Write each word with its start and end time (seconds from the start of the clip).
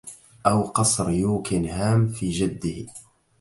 أو 0.45 0.61
قصر 0.61 1.09
يوكنهامَ 1.09 2.07
في 2.07 2.29
جده 2.31 2.85